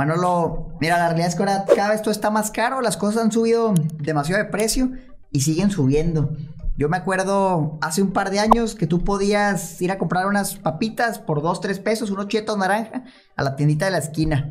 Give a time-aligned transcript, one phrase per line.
[0.00, 3.22] Manolo, mira, la realidad es que ahora cada vez todo está más caro, las cosas
[3.22, 4.92] han subido demasiado de precio
[5.30, 6.30] y siguen subiendo.
[6.78, 10.56] Yo me acuerdo hace un par de años que tú podías ir a comprar unas
[10.56, 13.04] papitas por 2, 3 pesos, unos chetos naranja
[13.36, 14.50] a la tiendita de la esquina.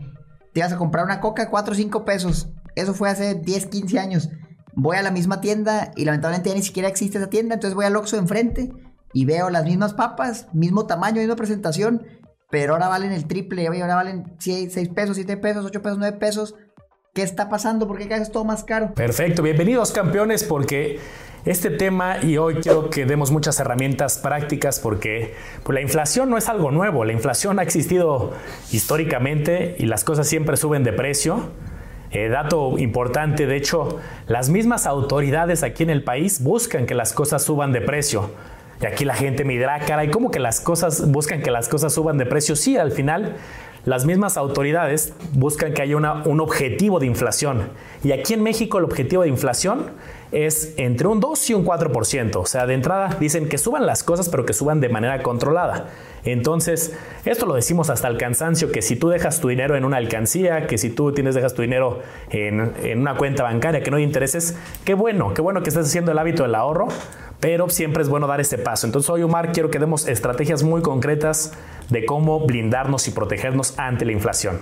[0.53, 2.49] Te ibas a comprar una coca 4 o 5 pesos.
[2.75, 4.29] Eso fue hace 10, 15 años.
[4.75, 7.85] Voy a la misma tienda y lamentablemente ya ni siquiera existe esa tienda, entonces voy
[7.85, 8.71] al Oxxo enfrente
[9.13, 12.03] y veo las mismas papas, mismo tamaño, misma presentación,
[12.49, 16.55] pero ahora valen el triple, ahora valen 6 pesos, 7 pesos, 8 pesos, 9 pesos.
[17.13, 17.87] ¿Qué está pasando?
[17.87, 18.93] ¿Por qué cada vez todo más caro?
[18.93, 20.99] Perfecto, bienvenidos campeones porque
[21.45, 26.37] este tema y hoy quiero que demos muchas herramientas prácticas porque pues, la inflación no
[26.37, 28.33] es algo nuevo, la inflación ha existido
[28.71, 31.51] históricamente y las cosas siempre suben de precio.
[32.11, 37.13] Eh, dato importante, de hecho, las mismas autoridades aquí en el país buscan que las
[37.13, 38.31] cosas suban de precio.
[38.81, 41.93] Y aquí la gente me dirá, caray, ¿cómo que las cosas buscan que las cosas
[41.93, 42.55] suban de precio?
[42.55, 43.35] Sí, al final
[43.85, 47.69] las mismas autoridades buscan que haya un objetivo de inflación.
[48.03, 49.91] Y aquí en México el objetivo de inflación
[50.31, 52.35] es entre un 2 y un 4%.
[52.35, 55.87] O sea, de entrada dicen que suban las cosas, pero que suban de manera controlada.
[56.23, 56.93] Entonces,
[57.25, 60.67] esto lo decimos hasta el cansancio, que si tú dejas tu dinero en una alcancía,
[60.67, 64.03] que si tú tienes, dejas tu dinero en, en una cuenta bancaria que no hay
[64.03, 66.89] intereses, qué bueno, qué bueno que estés haciendo el hábito del ahorro,
[67.39, 68.85] pero siempre es bueno dar ese paso.
[68.85, 71.53] Entonces hoy, Omar, quiero que demos estrategias muy concretas
[71.89, 74.61] de cómo blindarnos y protegernos ante la inflación.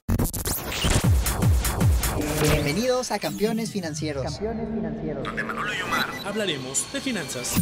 [2.41, 4.23] Bienvenidos a Campeones Financieros.
[4.23, 5.23] Campeones Financieros.
[5.23, 7.55] Donde Manolo y Omar hablaremos de finanzas.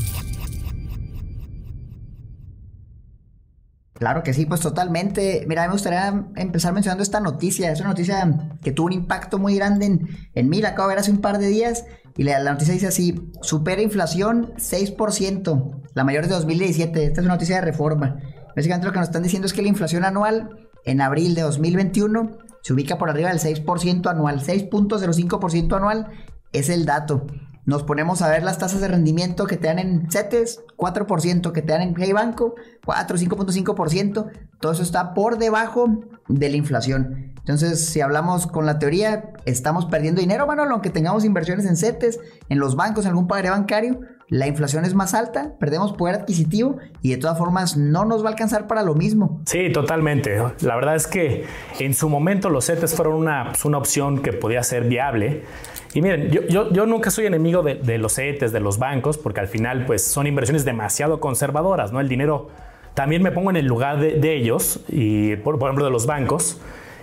[3.93, 5.45] Claro que sí, pues totalmente.
[5.47, 7.71] Mira, me gustaría empezar mencionando esta noticia.
[7.71, 10.61] Es una noticia que tuvo un impacto muy grande en, en mí.
[10.61, 11.85] La acabo de ver hace un par de días.
[12.17, 15.81] Y la, noticia dice así: supera inflación 6%.
[15.93, 17.05] La mayor de 2017.
[17.05, 18.19] Esta es una noticia de reforma.
[18.55, 22.37] Básicamente lo que nos están diciendo es que la inflación anual en abril de 2021
[22.61, 24.41] se ubica por arriba del 6% anual.
[24.41, 26.07] 6.05% anual
[26.51, 27.25] es el dato
[27.65, 31.61] nos ponemos a ver las tasas de rendimiento que te dan en CETES, 4%, que
[31.61, 32.55] te dan en Hey Banco,
[32.85, 35.87] 4, 5.5%, todo eso está por debajo
[36.27, 37.33] de la inflación.
[37.45, 42.19] Entonces, si hablamos con la teoría, estamos perdiendo dinero, bueno, aunque tengamos inversiones en CETES,
[42.49, 46.77] en los bancos, en algún pagaré bancario, la inflación es más alta, perdemos poder adquisitivo
[47.03, 49.41] y de todas formas no nos va a alcanzar para lo mismo.
[49.45, 50.41] Sí, totalmente.
[50.61, 51.45] La verdad es que
[51.79, 55.43] en su momento los CETES fueron una, pues, una opción que podía ser viable
[55.95, 59.47] y miren, yo, yo, nunca soy enemigo de, los CETES, de los bancos, porque al
[59.47, 62.01] final pues son inversiones demasiado conservadoras, ¿no?
[62.01, 62.49] El dinero,
[62.93, 66.59] también me pongo en el lugar de, ellos, y por, ejemplo de los bancos,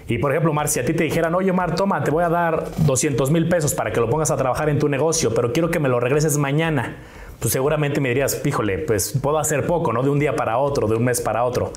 [0.08, 2.28] y por ejemplo, Mar, si a ti te dijeran, oye, Mar, toma, te voy a
[2.28, 5.70] dar 200 mil pesos para que lo pongas a trabajar en tu negocio, pero quiero
[5.70, 6.96] que me lo regreses mañana,
[7.38, 10.02] pues seguramente me dirías, píjole, pues puedo hacer poco, ¿no?
[10.02, 11.72] De un día para otro, de un mes para otro.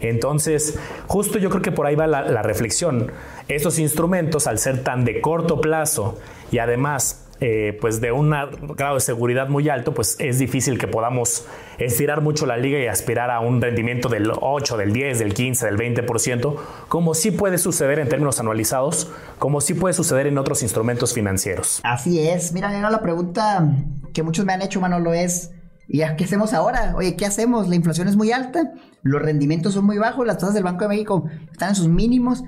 [0.00, 3.12] Entonces, justo yo creo que por ahí va la reflexión.
[3.48, 6.18] Estos instrumentos, al ser tan de corto plazo
[6.50, 8.30] y además eh, pues de un
[8.76, 11.46] grado de seguridad muy alto, pues es difícil que podamos
[11.78, 15.66] estirar mucho la liga y aspirar a un rendimiento del 8, del 10, del 15,
[15.66, 16.56] del 20%,
[16.88, 21.80] como sí puede suceder en términos anualizados, como sí puede suceder en otros instrumentos financieros.
[21.82, 22.52] Así es.
[22.52, 23.74] Mira, era la pregunta
[24.12, 25.52] que muchos me han hecho, Manolo, es...
[25.92, 26.94] ¿Y qué hacemos ahora?
[26.96, 27.68] Oye, ¿qué hacemos?
[27.68, 30.88] La inflación es muy alta, los rendimientos son muy bajos, las tasas del Banco de
[30.88, 32.44] México están en sus mínimos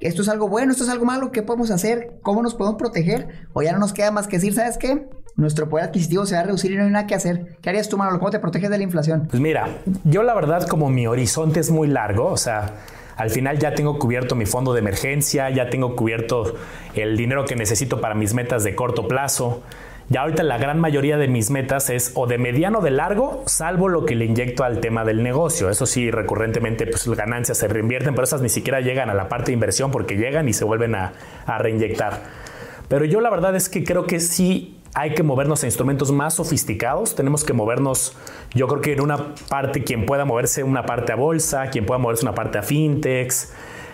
[0.00, 2.18] esto es algo bueno, esto es algo malo, ¿qué podemos hacer?
[2.22, 3.28] ¿Cómo nos podemos proteger?
[3.52, 5.08] O ya no nos queda más que decir, ¿sabes qué?
[5.34, 7.56] Nuestro poder adquisitivo se va a reducir y no hay nada que hacer.
[7.60, 8.18] ¿Qué harías tú, Manolo?
[8.18, 9.28] ¿Cómo te proteges de la inflación?
[9.28, 9.68] Pues mira,
[10.04, 12.74] yo la verdad como mi horizonte es muy largo, o sea,
[13.16, 16.54] al final ya tengo cubierto mi fondo de emergencia, ya tengo cubierto
[16.94, 19.62] el dinero que necesito para mis metas de corto plazo.
[20.10, 23.42] Ya ahorita la gran mayoría de mis metas es o de mediano o de largo,
[23.44, 25.68] salvo lo que le inyecto al tema del negocio.
[25.68, 29.28] Eso sí, recurrentemente pues las ganancias se reinvierten, pero esas ni siquiera llegan a la
[29.28, 31.12] parte de inversión porque llegan y se vuelven a,
[31.44, 32.22] a reinyectar.
[32.88, 36.34] Pero yo la verdad es que creo que sí hay que movernos a instrumentos más
[36.34, 37.14] sofisticados.
[37.14, 38.16] Tenemos que movernos,
[38.54, 41.98] yo creo que en una parte, quien pueda moverse una parte a bolsa, quien pueda
[41.98, 43.52] moverse una parte a fintechs,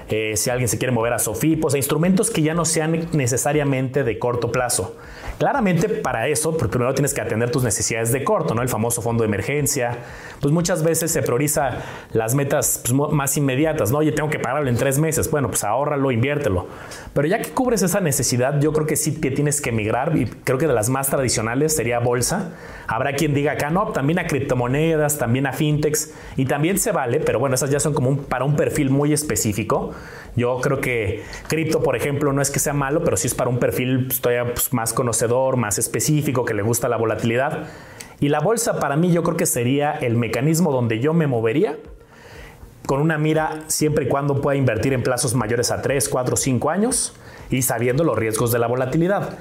[0.08, 4.04] eh, si alguien se quiere mover a Sofipos, a instrumentos que ya no sean necesariamente
[4.04, 4.96] de corto plazo.
[5.38, 8.62] Claramente para eso, pues primero tienes que atender tus necesidades de corto, ¿no?
[8.62, 9.98] El famoso fondo de emergencia.
[10.40, 11.82] Pues muchas veces se prioriza
[12.12, 13.98] las metas pues, más inmediatas, ¿no?
[13.98, 15.30] Oye, tengo que pagarlo en tres meses.
[15.30, 16.66] Bueno, pues ahórralo, inviértelo.
[17.12, 20.26] Pero ya que cubres esa necesidad, yo creo que sí que tienes que migrar y
[20.26, 22.52] creo que de las más tradicionales sería bolsa.
[22.86, 27.20] Habrá quien diga acá, no, también a criptomonedas, también a fintechs y también se vale,
[27.20, 29.92] pero bueno, esas ya son como un, para un perfil muy específico.
[30.36, 33.50] Yo creo que cripto, por ejemplo, no es que sea malo, pero sí es para
[33.50, 34.92] un perfil pues, todavía pues, más
[35.56, 37.64] más específico, que le gusta la volatilidad.
[38.20, 41.76] Y la bolsa para mí yo creo que sería el mecanismo donde yo me movería
[42.86, 46.70] con una mira siempre y cuando pueda invertir en plazos mayores a 3, 4, 5
[46.70, 47.14] años
[47.50, 49.38] y sabiendo los riesgos de la volatilidad.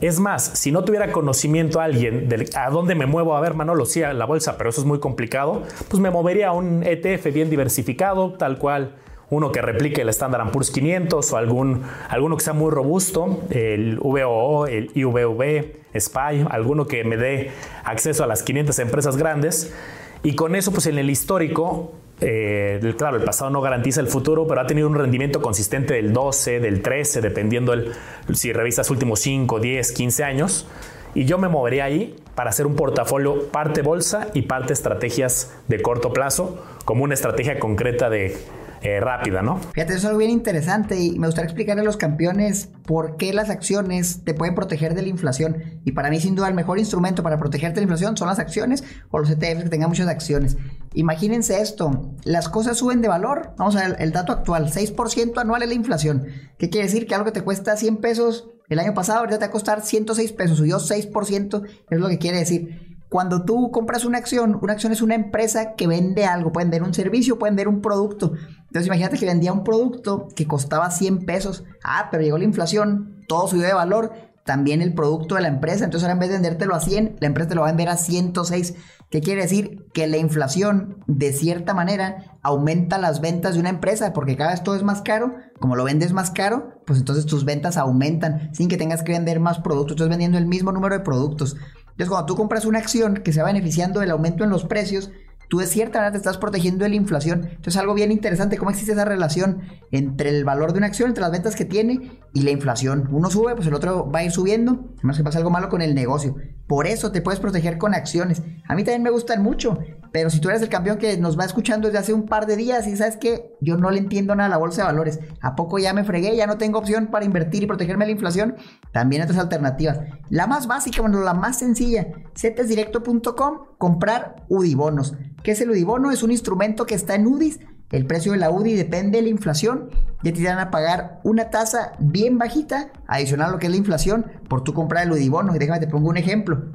[0.00, 3.86] Es más, si no tuviera conocimiento alguien de a dónde me muevo, a ver, Manolo,
[3.86, 7.32] sí, a la bolsa, pero eso es muy complicado, pues me movería a un ETF
[7.32, 8.96] bien diversificado, tal cual
[9.32, 13.96] uno que replique el Standard Poor's 500 o algún, alguno que sea muy robusto, el
[13.96, 17.50] VOO, el IVV, SPY, alguno que me dé
[17.82, 19.74] acceso a las 500 empresas grandes.
[20.22, 24.46] Y con eso, pues en el histórico, eh, claro, el pasado no garantiza el futuro,
[24.46, 27.94] pero ha tenido un rendimiento consistente del 12, del 13, dependiendo el,
[28.34, 30.68] si revisas últimos 5, 10, 15 años.
[31.14, 35.80] Y yo me movería ahí para hacer un portafolio parte bolsa y parte estrategias de
[35.80, 38.36] corto plazo, como una estrategia concreta de
[38.82, 39.58] eh, rápida, ¿no?
[39.58, 43.32] Fíjate, eso es algo bien interesante y me gustaría explicarle a los campeones por qué
[43.32, 45.80] las acciones te pueden proteger de la inflación.
[45.84, 48.40] Y para mí, sin duda, el mejor instrumento para protegerte de la inflación son las
[48.40, 50.56] acciones o los ETFs que tengan muchas acciones.
[50.94, 53.54] Imagínense esto, las cosas suben de valor.
[53.56, 56.26] Vamos a ver el dato actual, 6% anual es la inflación.
[56.58, 57.06] ¿Qué quiere decir?
[57.06, 59.82] Que algo que te cuesta 100 pesos el año pasado, ahorita te va a costar
[59.82, 64.72] 106 pesos, subió 6%, es lo que quiere decir cuando tú compras una acción, una
[64.72, 68.32] acción es una empresa que vende algo, pueden vender un servicio, pueden vender un producto.
[68.72, 71.62] Entonces imagínate que vendía un producto que costaba 100 pesos.
[71.84, 74.12] Ah, pero llegó la inflación, todo subió de valor,
[74.46, 75.84] también el producto de la empresa.
[75.84, 77.90] Entonces ahora en vez de vendértelo a 100, la empresa te lo va a vender
[77.90, 78.74] a 106.
[79.10, 79.84] ¿Qué quiere decir?
[79.92, 84.62] Que la inflación, de cierta manera, aumenta las ventas de una empresa, porque cada vez
[84.62, 85.34] todo es más caro.
[85.60, 89.38] Como lo vendes más caro, pues entonces tus ventas aumentan sin que tengas que vender
[89.38, 89.96] más productos.
[89.96, 91.56] Estás vendiendo el mismo número de productos.
[91.90, 95.10] Entonces, cuando tú compras una acción que se va beneficiando del aumento en los precios,
[95.52, 97.44] tú de cierta manera te estás protegiendo de la inflación.
[97.44, 99.60] Entonces, algo bien interesante, cómo existe esa relación
[99.90, 103.06] entre el valor de una acción, entre las ventas que tiene y la inflación.
[103.12, 104.94] Uno sube, pues el otro va a ir subiendo.
[104.96, 106.36] Además que pasa algo malo con el negocio.
[106.66, 108.42] Por eso te puedes proteger con acciones.
[108.66, 109.78] A mí también me gustan mucho.
[110.12, 112.56] Pero si tú eres el campeón que nos va escuchando desde hace un par de
[112.56, 115.56] días y sabes que yo no le entiendo nada a la bolsa de valores, ¿a
[115.56, 116.36] poco ya me fregué?
[116.36, 118.56] Ya no tengo opción para invertir y protegerme de la inflación.
[118.92, 120.00] También hay otras alternativas.
[120.28, 125.14] La más básica, bueno, la más sencilla, cetesdirecto.com, comprar UDI bonos.
[125.42, 126.10] ¿Qué es el UDI bono?
[126.10, 127.58] Es un instrumento que está en UDIs
[127.92, 129.90] el precio de la UDI depende de la inflación.
[130.22, 133.76] Ya te van a pagar una tasa bien bajita, adicional a lo que es la
[133.76, 135.54] inflación, por tu comprar el UDI bono.
[135.54, 136.70] Y déjame te pongo un ejemplo.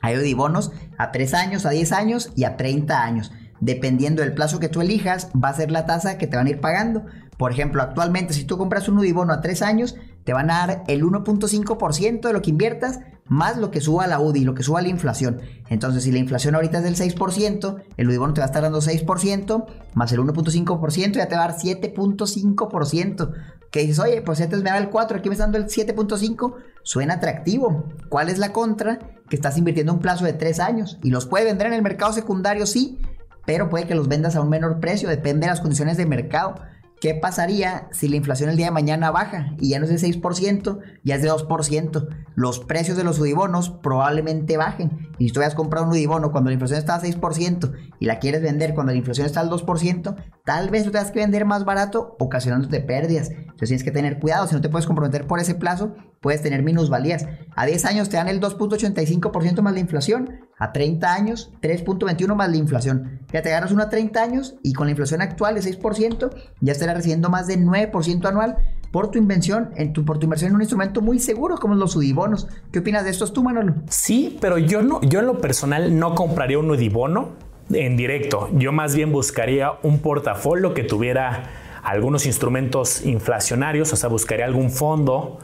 [0.00, 3.32] Hay bonos a 3 años, a 10 años y a 30 años.
[3.60, 6.50] Dependiendo del plazo que tú elijas, va a ser la tasa que te van a
[6.50, 7.04] ir pagando.
[7.36, 10.66] Por ejemplo, actualmente si tú compras un UDI bono a 3 años, te van a
[10.66, 13.00] dar el 1.5% de lo que inviertas
[13.30, 15.40] más lo que suba la UDI, lo que suba la inflación.
[15.68, 18.62] Entonces, si la inflación ahorita es del 6%, el UDI bono te va a estar
[18.62, 23.32] dando 6%, más el 1.5%, ya te va a dar 7.5%.
[23.70, 26.54] Que dices, oye, pues antes me da el 4, aquí me está dando el 7.5,
[26.82, 27.84] suena atractivo.
[28.08, 28.98] ¿Cuál es la contra?
[29.28, 32.12] Que estás invirtiendo un plazo de 3 años y los puede vender en el mercado
[32.12, 32.98] secundario, sí,
[33.46, 36.54] pero puede que los vendas a un menor precio, depende de las condiciones de mercado.
[37.00, 40.06] ¿Qué pasaría si la inflación el día de mañana baja y ya no es de
[40.06, 42.08] 6%, ya es de 2%?
[42.34, 45.08] Los precios de los UDIBonos probablemente bajen.
[45.18, 48.04] Y si tú vas a comprar un UDIBono cuando la inflación está a 6% y
[48.04, 51.46] la quieres vender cuando la inflación está al 2%, tal vez tú tengas que vender
[51.46, 53.30] más barato ocasionándote pérdidas.
[53.30, 54.46] Entonces tienes que tener cuidado.
[54.46, 57.26] Si no te puedes comprometer por ese plazo, puedes tener minusvalías.
[57.56, 60.40] A 10 años te dan el 2.85% más la inflación.
[60.58, 63.20] A 30 años, 3.21 más la inflación.
[63.32, 66.30] Ya te ganas uno a 30 años y con la inflación actual de 6%,
[66.60, 68.58] ya estarás recibiendo más de 9% anual
[68.92, 71.96] por tu invención, en tu, por tu inversión en un instrumento muy seguro como los
[71.96, 72.48] UDIBonos.
[72.72, 73.76] ¿Qué opinas de estos tú, Manolo?
[73.88, 77.30] Sí, pero yo no, yo en lo personal no compraría un UDIBono
[77.70, 78.50] en directo.
[78.52, 81.44] Yo más bien buscaría un portafolio que tuviera
[81.82, 85.38] algunos instrumentos inflacionarios, o sea, buscaría algún fondo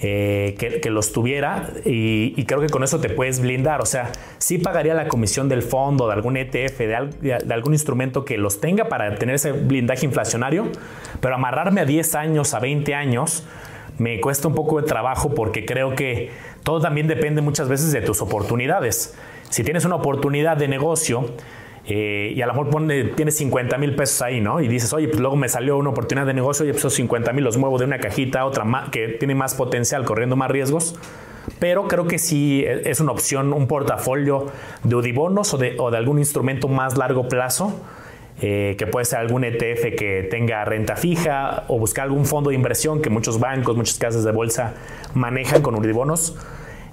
[0.00, 3.80] eh, que, los tuviera y, creo que con eso te puedes blindar.
[3.80, 8.38] O sea, sí pagaría la comisión del fondo, de algún ETF, de, algún instrumento que
[8.38, 10.68] los tenga para tener ese blindaje inflacionario,
[11.20, 13.44] pero amarrarme a 10 años, a 20 años,
[13.98, 16.30] me cuesta un poco de trabajo porque creo que
[16.62, 19.16] todo también depende muchas veces de tus oportunidades.
[19.50, 21.30] Si tienes una oportunidad de negocio,
[21.90, 24.60] eh, y a lo mejor pone, tienes 50 mil pesos ahí, ¿no?
[24.60, 27.32] Y dices, oye, pues luego me salió una oportunidad de negocio, oye, pues esos 50
[27.32, 30.96] mil los muevo de una cajita a otra que tiene más potencial, corriendo más riesgos.
[31.58, 34.48] Pero creo que sí e, es una opción, un portafolio
[34.84, 37.80] de Udibonos o de, algún instrumento más largo plazo,
[38.42, 42.56] eh, que puede ser algún ETF que tenga renta fija o buscar algún fondo de
[42.56, 44.74] inversión que muchos bancos, muchas casas de bolsa
[45.14, 46.36] manejan con Udibonos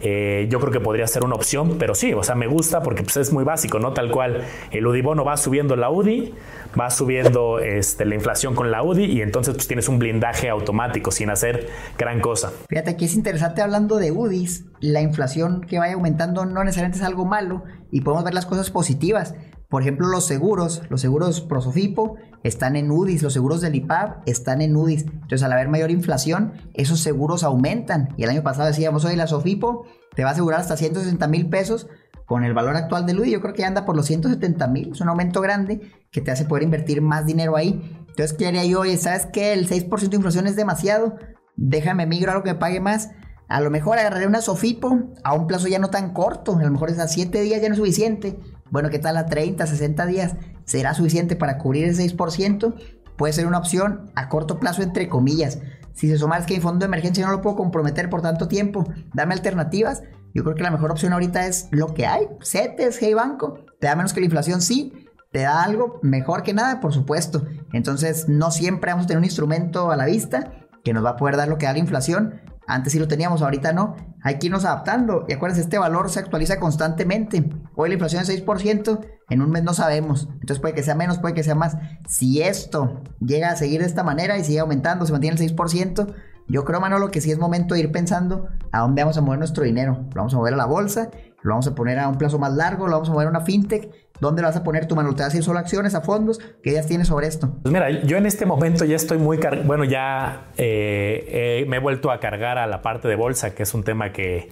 [0.07, 3.01] eh, yo creo que podría ser una opción, pero sí, o sea, me gusta porque
[3.01, 3.91] pues, es muy básico, ¿no?
[3.93, 6.31] Tal cual, el UDIBono va subiendo la UDI,
[6.79, 11.09] va subiendo este, la inflación con la UDI y entonces pues tienes un blindaje automático
[11.09, 12.53] sin hacer gran cosa.
[12.69, 17.03] Fíjate, aquí es interesante hablando de UDIs, la inflación que vaya aumentando no necesariamente es
[17.03, 19.33] algo malo y podemos ver las cosas positivas.
[19.69, 24.61] Por ejemplo, los seguros, los seguros Prosofipo están en UDIs, los seguros del IPAB están
[24.61, 25.03] en UDIs.
[25.03, 28.09] Entonces, al haber mayor inflación, esos seguros aumentan.
[28.17, 31.49] Y el año pasado decíamos, hoy la Sofipo te va a asegurar hasta 160 mil
[31.49, 31.87] pesos.
[32.25, 34.91] Con el valor actual del UDI, yo creo que anda por los 170 mil.
[34.93, 37.99] Es un aumento grande que te hace poder invertir más dinero ahí.
[38.09, 38.79] Entonces, ¿qué haría yo?
[38.79, 39.53] Oye, ¿sabes qué?
[39.53, 41.17] El 6% de inflación es demasiado.
[41.55, 43.11] Déjame migrar a algo que me pague más.
[43.47, 46.57] A lo mejor agarraré una Sofipo a un plazo ya no tan corto.
[46.57, 48.39] A lo mejor es a 7 días ya no es suficiente.
[48.71, 50.35] Bueno, ¿qué tal a 30, 60 días?
[50.65, 52.75] ¿Será suficiente para cubrir el 6%?
[53.15, 55.59] Puede ser una opción a corto plazo, entre comillas.
[55.93, 58.47] Si se suma es que mi fondo de emergencia no lo puedo comprometer por tanto
[58.47, 60.01] tiempo, dame alternativas.
[60.33, 62.27] Yo creo que la mejor opción ahorita es lo que hay.
[62.41, 63.59] CETES, Hey Banco.
[63.79, 65.07] Te da menos que la inflación, sí.
[65.31, 67.45] Te da algo mejor que nada, por supuesto.
[67.71, 70.51] Entonces, no siempre vamos a tener un instrumento a la vista
[70.83, 72.41] que nos va a poder dar lo que da la inflación.
[72.67, 73.95] Antes sí lo teníamos, ahorita no.
[74.21, 75.25] Hay que irnos adaptando.
[75.27, 77.49] Y acuérdense, este valor se actualiza constantemente.
[77.75, 80.27] Hoy la inflación es 6%, en un mes no sabemos.
[80.33, 81.77] Entonces puede que sea menos, puede que sea más.
[82.07, 86.13] Si esto llega a seguir de esta manera y sigue aumentando, se mantiene el 6%,
[86.47, 89.39] yo creo, Manolo, que sí es momento de ir pensando a dónde vamos a mover
[89.39, 90.05] nuestro dinero.
[90.13, 91.09] Lo vamos a mover a la bolsa,
[91.41, 93.41] lo vamos a poner a un plazo más largo, lo vamos a mover a una
[93.41, 93.89] fintech.
[94.19, 95.15] ¿Dónde vas a poner tu Manolo?
[95.15, 96.39] ¿Te vas a ir solo a acciones, a fondos?
[96.63, 97.57] ¿Qué ideas tienes sobre esto?
[97.61, 99.39] Pues mira, yo en este momento ya estoy muy...
[99.65, 103.73] Bueno, ya eh, me he vuelto a cargar a la parte de bolsa, que es
[103.73, 104.49] un tema que,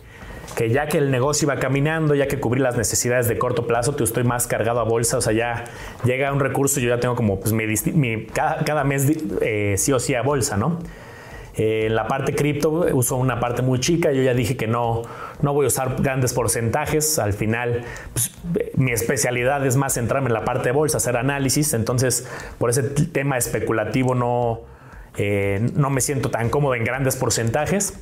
[0.56, 3.96] que ya que el negocio iba caminando, ya que cubrí las necesidades de corto plazo,
[3.96, 5.66] te estoy más cargado a bolsa, o sea, ya
[6.04, 9.08] llega un recurso, yo ya tengo como pues mi, cada, mes
[9.42, 10.80] eh, sí o sí a bolsa, ¿no?
[11.56, 15.04] Eh, en la parte cripto uso una parte muy chica, yo ya dije que no,
[15.42, 18.32] no voy a usar grandes porcentajes, al final pues,
[18.76, 22.82] mi especialidad es más centrarme en la parte de bolsa, hacer análisis, entonces por ese
[22.82, 24.62] tema especulativo no,
[25.18, 28.00] eh, no me siento tan cómodo en grandes porcentajes.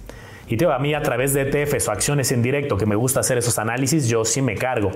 [0.48, 3.22] Y te a mí a través de ETFs o acciones en directo que me gusta
[3.22, 4.92] hacer esos análisis, yo sí me cargo.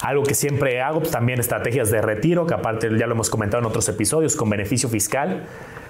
[0.00, 3.60] Algo que siempre hago, pues, también estrategias de retiro, que aparte ya lo hemos comentado
[3.60, 5.46] en otros episodios, con beneficio fiscal.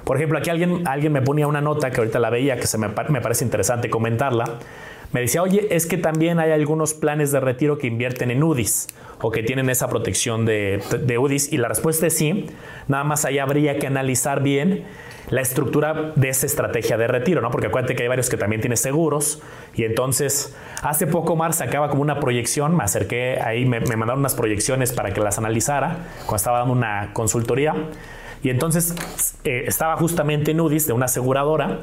[0.09, 2.79] Por ejemplo, aquí alguien, alguien me ponía una nota que ahorita la veía, que se
[2.79, 4.55] me, me parece interesante comentarla.
[5.13, 8.87] Me decía, oye, es que también hay algunos planes de retiro que invierten en UDIs
[9.21, 11.53] o que tienen esa protección de, de UDIs.
[11.53, 12.47] Y la respuesta es sí.
[12.87, 14.85] Nada más ahí habría que analizar bien
[15.29, 17.51] la estructura de esa estrategia de retiro, ¿no?
[17.51, 19.43] Porque acuérdate que hay varios que también tienen seguros
[19.75, 24.21] y entonces hace poco Mar sacaba como una proyección, me acerqué ahí, me, me mandaron
[24.21, 27.75] unas proyecciones para que las analizara cuando estaba dando una consultoría
[28.43, 28.95] y entonces
[29.45, 31.81] eh, estaba justamente en UDIs de una aseguradora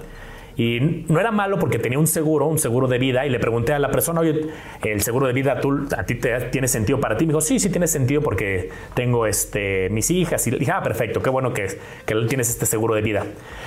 [0.57, 3.74] y no era malo porque tenía un seguro, un seguro de vida, y le pregunté
[3.74, 4.47] a la persona, oye,
[4.83, 7.25] el seguro de vida ¿tú, a ti te, tiene sentido para ti.
[7.25, 10.47] Me dijo, sí, sí tiene sentido porque tengo este, mis hijas.
[10.47, 13.25] Y dije, ah, perfecto, qué bueno que, que tienes este seguro de vida.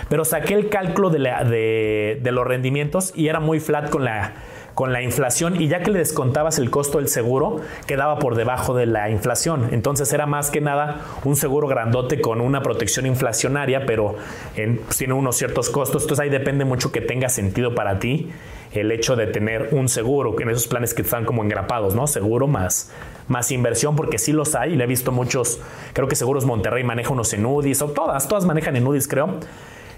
[0.09, 4.33] Pero saqué el cálculo de los rendimientos y era muy flat con la
[4.79, 8.77] con la inflación y ya que le descontabas el costo del seguro, quedaba por debajo
[8.77, 9.71] de la inflación.
[9.73, 14.15] Entonces era más que nada un seguro grandote con una protección inflacionaria, pero
[14.55, 16.03] pues, tiene unos ciertos costos.
[16.03, 18.31] Entonces ahí depende mucho que tenga sentido para ti
[18.71, 22.07] el hecho de tener un seguro, en esos planes que están como engrapados, ¿no?
[22.07, 22.93] Seguro más,
[23.27, 25.59] más inversión, porque sí los hay, le he visto muchos,
[25.93, 29.41] creo que Seguros Monterrey maneja unos en UDIs, o todas, todas manejan en UDIs, creo.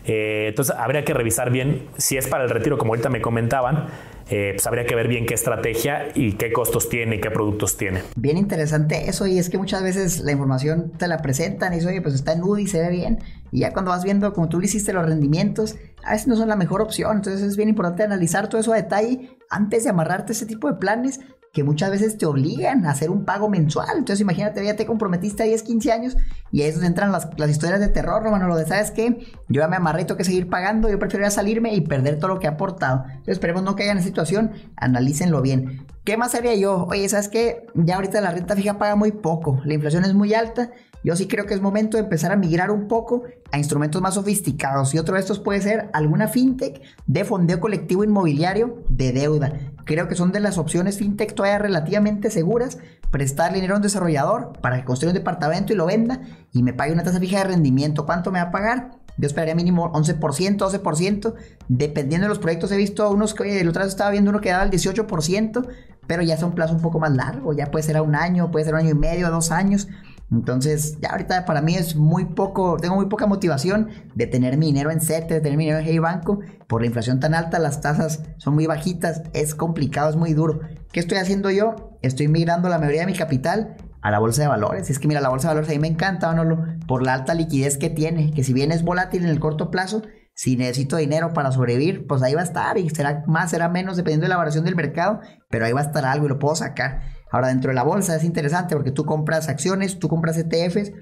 [0.06, 3.88] Eh, entonces habría que revisar bien si es para el retiro, como ahorita me comentaban,
[4.30, 7.76] eh, pues habría que ver bien qué estrategia y qué costos tiene y qué productos
[7.76, 8.02] tiene.
[8.16, 11.90] Bien interesante eso, y es que muchas veces la información te la presentan y dices,
[11.90, 13.18] oye, pues está en UDI, se ve bien,
[13.50, 16.48] y ya cuando vas viendo, como tú le hiciste los rendimientos, a veces no son
[16.48, 20.32] la mejor opción, entonces es bien importante analizar todo eso a detalle antes de amarrarte
[20.32, 21.20] ese tipo de planes
[21.52, 23.88] que muchas veces te obligan a hacer un pago mensual.
[23.98, 26.16] Entonces imagínate, ya te comprometiste a 10, 15 años
[26.52, 29.18] y ahí es entran las, historias de terror, hermano, lo de, ¿sabes qué?
[29.48, 32.38] Yo ya me amarré tengo que seguir pagando, yo prefiero salirme y perder todo lo
[32.38, 33.04] que he aportado.
[33.06, 35.86] Entonces esperemos no caigan en esa situación, analícenlo bien.
[36.04, 36.86] ¿Qué más haría yo?
[36.90, 37.66] Oye, ¿sabes qué?
[37.74, 40.70] Ya ahorita la renta fija paga muy poco, la inflación es muy alta
[41.02, 44.14] yo sí creo que es momento de empezar a migrar un poco a instrumentos más
[44.14, 49.52] sofisticados y otro de estos puede ser alguna fintech de fondeo colectivo inmobiliario de deuda.
[49.84, 52.78] Creo que son de las opciones fintech todavía relativamente seguras.
[53.10, 56.20] Prestar dinero a un desarrollador para que construya un departamento y lo venda
[56.52, 58.06] y me pague una tasa fija de rendimiento.
[58.06, 59.00] ¿Cuánto me va a pagar?
[59.16, 60.18] Yo esperaría mínimo 11%,
[60.56, 61.34] 12%,
[61.68, 62.72] dependiendo de los proyectos.
[62.72, 65.66] He visto unos que, el otro día estaba viendo uno que daba el 18%,
[66.06, 68.50] pero ya es un plazo un poco más largo, ya puede ser a un año,
[68.50, 69.88] puede ser un año y medio, a dos años.
[70.30, 74.66] Entonces, ya ahorita para mí es muy poco, tengo muy poca motivación de tener mi
[74.66, 76.40] dinero en CETE, de tener mi dinero en Hey Banco.
[76.68, 80.60] Por la inflación tan alta, las tasas son muy bajitas, es complicado, es muy duro.
[80.92, 81.98] ¿Qué estoy haciendo yo?
[82.02, 84.88] Estoy migrando la mayoría de mi capital a la bolsa de valores.
[84.88, 87.34] Es que mira, la bolsa de valores a mí me encanta, Manolo, por la alta
[87.34, 90.02] liquidez que tiene, que si bien es volátil en el corto plazo,
[90.34, 93.96] si necesito dinero para sobrevivir, pues ahí va a estar y será más, será menos
[93.96, 95.20] dependiendo de la variación del mercado,
[95.50, 97.02] pero ahí va a estar algo y lo puedo sacar.
[97.30, 100.92] Ahora dentro de la bolsa es interesante porque tú compras acciones, tú compras ETFs,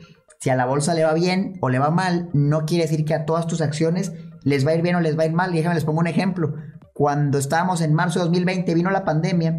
[0.40, 3.14] si a la bolsa le va bien o le va mal, no quiere decir que
[3.14, 4.12] a todas tus acciones
[4.44, 5.52] les va a ir bien o les va a ir mal.
[5.52, 6.54] Y déjame les pongo un ejemplo.
[6.94, 9.58] Cuando estábamos en marzo de 2020 vino la pandemia,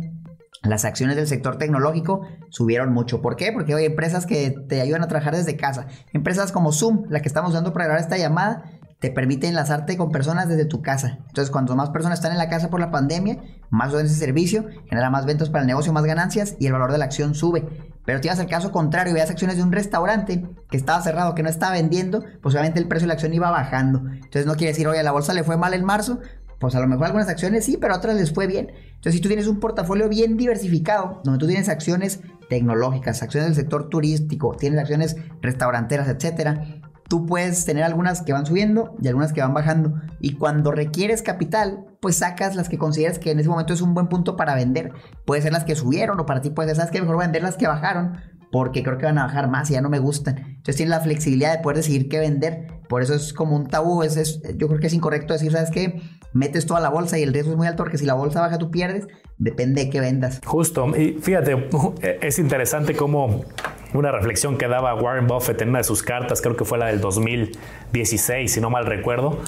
[0.63, 3.21] las acciones del sector tecnológico subieron mucho.
[3.21, 3.51] ¿Por qué?
[3.51, 5.87] Porque hay empresas que te ayudan a trabajar desde casa.
[6.13, 8.63] Empresas como Zoom, la que estamos usando para grabar esta llamada,
[8.99, 11.19] te permite enlazarte con personas desde tu casa.
[11.27, 13.39] Entonces, cuanto más personas están en la casa por la pandemia,
[13.69, 16.91] más usan ese servicio, genera más ventas para el negocio, más ganancias y el valor
[16.91, 17.65] de la acción sube.
[18.05, 21.49] Pero tienes el caso contrario, veas acciones de un restaurante que estaba cerrado, que no
[21.49, 23.99] estaba vendiendo, pues obviamente el precio de la acción iba bajando.
[23.99, 26.19] Entonces no quiere decir, oye, a la bolsa le fue mal en marzo,
[26.59, 28.71] pues a lo mejor algunas acciones sí, pero otras les fue bien.
[28.87, 33.55] Entonces, si tú tienes un portafolio bien diversificado, donde tú tienes acciones tecnológicas, acciones del
[33.55, 36.78] sector turístico, tienes acciones restauranteras, etcétera,
[37.09, 39.95] tú puedes tener algunas que van subiendo y algunas que van bajando.
[40.21, 43.93] Y cuando requieres capital, pues sacas las que consideras que en ese momento es un
[43.93, 44.93] buen punto para vender.
[45.25, 47.01] Puede ser las que subieron o para ti puede ser, ¿sabes qué?
[47.01, 48.17] Mejor vender las que bajaron
[48.51, 50.37] porque creo que van a bajar más y ya no me gustan.
[50.37, 52.67] Entonces tienes la flexibilidad de poder decidir qué vender.
[52.87, 54.03] Por eso es como un tabú.
[54.03, 56.01] Es, yo creo que es incorrecto decir, ¿sabes qué?
[56.33, 58.57] Metes toda la bolsa y el riesgo es muy alto porque si la bolsa baja
[58.57, 59.07] tú pierdes.
[59.37, 60.41] Depende de qué vendas.
[60.45, 60.95] Justo.
[60.95, 61.69] Y fíjate,
[62.21, 63.45] es interesante cómo
[63.93, 66.87] una reflexión que daba Warren Buffett en una de sus cartas, creo que fue la
[66.87, 69.39] del 2016, si no mal recuerdo.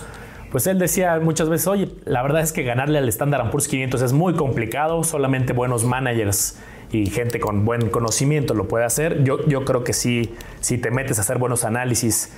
[0.52, 4.02] Pues él decía muchas veces, oye, la verdad es que ganarle al Standard Poor's 500
[4.02, 6.58] es muy complicado, solamente buenos managers
[6.92, 9.24] y gente con buen conocimiento lo puede hacer.
[9.24, 12.32] Yo, yo creo que sí, si te metes a hacer buenos análisis,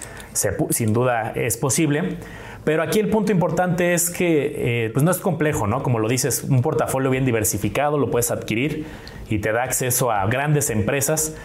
[0.70, 2.18] sin duda es posible.
[2.64, 5.84] Pero aquí el punto importante es que eh, pues no es complejo, ¿no?
[5.84, 8.86] Como lo dices, un portafolio bien diversificado lo puedes adquirir
[9.30, 11.36] y te da acceso a grandes empresas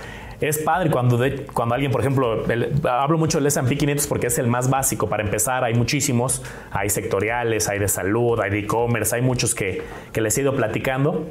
[0.40, 1.18] es padre cuando,
[1.52, 2.44] cuando alguien, por ejemplo,
[2.88, 6.90] hablo mucho del S&P 500 porque es el más básico para empezar, hay muchísimos, hay
[6.90, 9.82] sectoriales, hay de salud, hay de e-commerce, hay muchos que,
[10.12, 11.26] que les he ido platicando.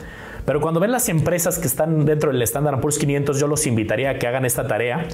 [0.46, 4.12] Pero cuando ven las empresas que están dentro del Standard Poor's 500, yo los invitaría
[4.12, 5.06] a que hagan esta tarea,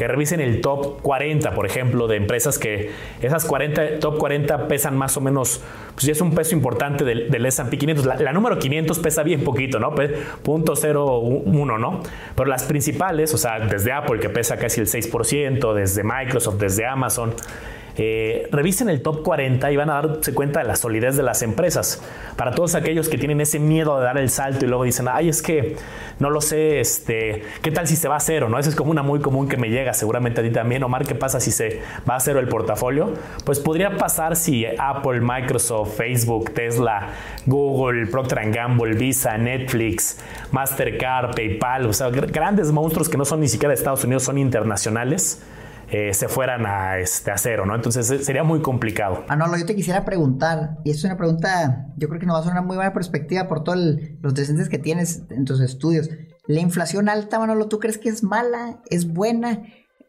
[0.00, 2.90] que revisen el top 40, por ejemplo, de empresas que
[3.20, 5.60] esas 40, top 40 pesan más o menos,
[5.92, 8.06] pues ya es un peso importante del, S&P 500.
[8.06, 9.94] La, número 500 pesa bien poquito, ¿no?
[10.42, 12.00] Punto 0.1, ¿no?
[12.34, 16.86] Pero las principales, o sea, desde Apple que pesa casi el 6%, desde Microsoft, desde
[16.86, 17.34] Amazon,
[17.96, 21.42] eh, revisen el top 40 y van a darse cuenta de la solidez de las
[21.42, 22.02] empresas.
[22.36, 25.28] Para todos aquellos que tienen ese miedo de dar el salto y luego dicen, ay,
[25.28, 25.76] es que
[26.18, 28.48] no lo sé, este, ¿qué tal si se va a cero?
[28.48, 28.58] ¿no?
[28.58, 30.82] Esa es como una muy común que me llega, seguramente a ti también.
[30.82, 33.14] Omar, ¿qué pasa si se va a cero el portafolio?
[33.44, 37.08] Pues podría pasar si Apple, Microsoft, Facebook, Tesla,
[37.46, 40.18] Google, Procter Gamble, Visa, Netflix,
[40.50, 44.38] Mastercard, PayPal, o sea, grandes monstruos que no son ni siquiera de Estados Unidos, son
[44.38, 45.42] internacionales
[45.92, 47.74] eh, se fueran a, este, a cero, ¿no?
[47.74, 49.24] Entonces eh, sería muy complicado.
[49.28, 52.48] Ah, no, yo te quisiera preguntar, y es una pregunta, yo creo que nos va
[52.48, 53.78] a una muy buena perspectiva por todos
[54.20, 56.08] los docentes que tienes en tus estudios.
[56.46, 58.80] La inflación alta, Manolo, ¿tú crees que es mala?
[58.88, 59.62] ¿Es buena?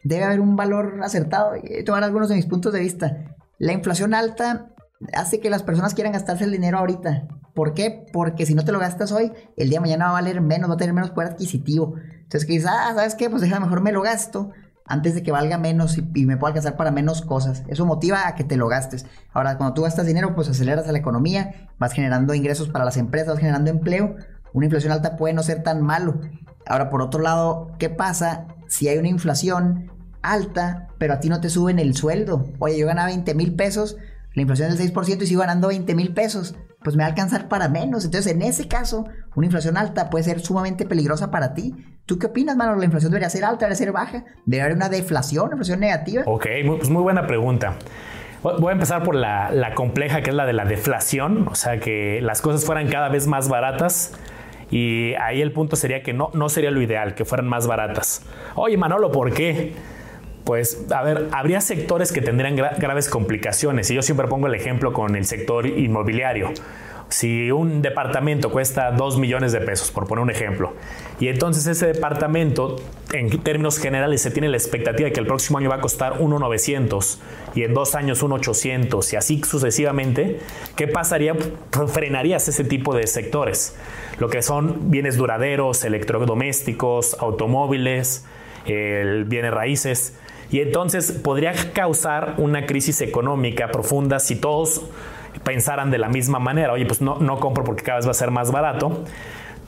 [0.03, 1.51] ¿Debe haber un valor acertado?
[1.51, 3.35] Voy a dar algunos de mis puntos de vista.
[3.57, 4.71] La inflación alta
[5.13, 7.27] hace que las personas quieran gastarse el dinero ahorita.
[7.53, 8.05] ¿Por qué?
[8.13, 10.69] Porque si no te lo gastas hoy, el día de mañana va a valer menos,
[10.69, 11.95] va a tener menos poder adquisitivo.
[12.21, 13.29] Entonces, ah, ¿sabes qué?
[13.29, 14.51] Pues deja, mejor me lo gasto
[14.85, 17.63] antes de que valga menos y, me pueda alcanzar para menos cosas.
[17.67, 19.05] Eso motiva a que te lo gastes.
[19.33, 22.97] Ahora, cuando tú gastas dinero, pues aceleras a la economía, vas generando ingresos para las
[22.97, 24.15] empresas, vas generando empleo.
[24.53, 26.19] Una inflación alta puede no ser tan malo.
[26.65, 29.91] Ahora, por otro lado, ¿qué pasa si hay una inflación
[30.23, 32.51] alta, pero a ti no te suben el sueldo?
[32.59, 33.97] Oye, yo ganaba 20 mil pesos,
[34.33, 37.09] la inflación es del 6% y sigo ganando 20 mil pesos pues me va a
[37.09, 38.05] alcanzar para menos.
[38.05, 39.05] Entonces, en ese caso,
[39.35, 41.75] una inflación alta puede ser sumamente peligrosa para ti.
[42.05, 42.75] ¿Tú qué opinas, mano?
[42.75, 44.25] ¿La inflación debería ser alta, debería ser baja?
[44.45, 46.23] ¿Debe haber una deflación, una inflación negativa?
[46.25, 47.75] Ok, pues muy buena pregunta.
[48.41, 52.19] Voy a empezar por la, compleja, que es la de la deflación, o sea, que
[52.21, 54.13] las cosas fueran cada vez más baratas.
[54.71, 58.25] Y ahí el punto sería que no, no sería lo ideal, que fueran más baratas.
[58.55, 59.73] Oye, Manolo, ¿por qué?
[60.45, 64.93] Pues, a ver, habría sectores que tendrían graves complicaciones y yo siempre pongo el ejemplo
[64.93, 66.51] con el sector inmobiliario.
[67.09, 70.73] Si un departamento cuesta 2 millones de pesos, por poner un ejemplo,
[71.19, 72.77] y entonces ese departamento,
[73.13, 76.21] en términos generales, se tiene la expectativa de que el próximo año va a costar
[76.21, 77.19] 1,900
[77.55, 80.39] y en dos años 1,800 y así sucesivamente,
[80.75, 81.35] ¿qué pasaría?
[81.87, 83.75] Frenarías ese tipo de sectores,
[84.19, 88.25] lo que son bienes duraderos, electrodomésticos, automóviles,
[88.65, 90.17] bienes raíces.
[90.51, 94.81] Y entonces podría causar una crisis económica profunda si todos
[95.45, 96.73] pensaran de la misma manera.
[96.73, 99.05] Oye, pues no, no compro porque cada vez va a ser más barato.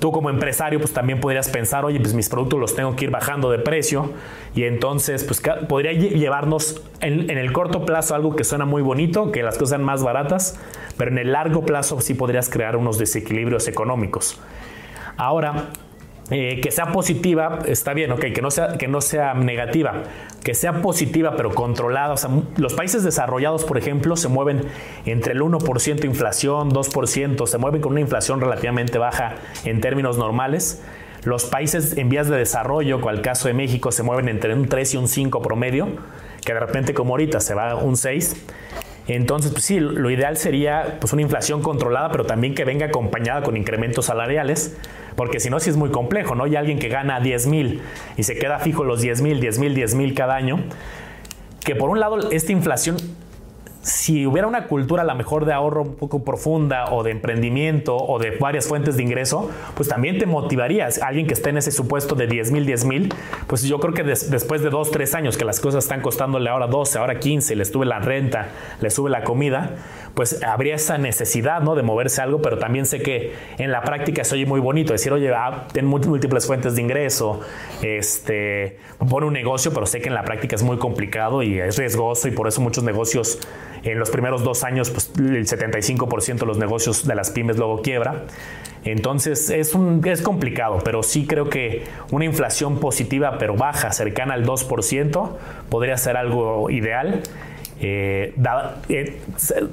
[0.04, 3.10] Tú como empresario pues también podrías pensar, oye, pues mis productos los tengo que ir
[3.10, 4.12] bajando de precio
[4.54, 9.44] y entonces pues podría llevarnos en, el corto plazo algo que suena muy bonito, que
[9.44, 10.60] las cosas sean más baratas,
[10.98, 14.42] pero en el largo plazo sí podrías crear unos desequilibrios económicos.
[15.16, 15.70] Ahora,
[16.32, 20.04] eh, que sea positiva, está bien, ok, que no, sea, que no sea negativa,
[20.44, 22.14] que sea positiva pero controlada.
[22.14, 24.66] O sea, los países desarrollados, por ejemplo, se mueven
[25.06, 30.84] entre el 1% inflación, 2%, se mueven con una inflación relativamente baja en términos normales.
[31.24, 34.68] Los países en vías de desarrollo, como el caso de México, se mueven entre un
[34.68, 35.88] 3 y un 5 promedio,
[36.46, 38.46] que de repente como ahorita se va a un 6.
[39.08, 43.44] Entonces, pues sí, lo ideal sería pues una inflación controlada, pero también que venga acompañada
[43.44, 44.78] con incrementos salariales
[45.16, 46.48] porque si no, sí es muy complejo, ¿no?
[46.48, 47.82] Y alguien que gana 10 mil
[48.18, 50.60] y se queda fijo los 10 mil, 10 mil, 10 mil cada año,
[51.64, 52.98] que por un lado esta inflación
[53.84, 57.98] si hubiera una cultura a lo mejor de ahorro un poco profunda o de emprendimiento
[57.98, 61.02] o de varias fuentes de ingreso, pues también te motivarías.
[61.02, 63.14] Alguien que esté en ese supuesto de 10 mil, 10 mil,
[63.46, 66.68] pues yo creo que después de dos, tres años que las cosas están costándole ahora
[66.68, 68.48] 12, ahora 15, le sube la renta,
[68.80, 69.76] le sube la comida,
[70.14, 71.76] pues habría esa necesidad ¿no?
[71.76, 75.12] de moverse algo, pero también sé que en la práctica se oye muy bonito decir,
[75.12, 77.42] oye, ah, ten múltiples fuentes de ingreso,
[77.82, 78.78] este,
[79.10, 82.30] pone un negocio, pero sé que en la práctica es muy complicado y es riesgoso
[82.30, 83.40] y por eso muchos negocios
[83.84, 87.82] en los primeros dos años, pues el 75% de los negocios de las pymes luego
[87.82, 88.26] quiebra.
[88.86, 94.34] Entonces es, un, es complicado, pero sí creo que una inflación positiva pero baja, cercana
[94.34, 95.30] al 2%,
[95.70, 97.24] podría ser algo ideal.
[97.86, 98.34] Eh,
[98.88, 99.22] eh,